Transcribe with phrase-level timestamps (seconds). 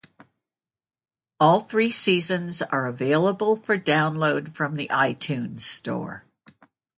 [1.39, 6.25] All three seasons are available for download from the iTunes store.